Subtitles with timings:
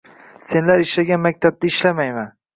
[0.51, 2.35] Senlar ishlagan maktabda ishlamayman.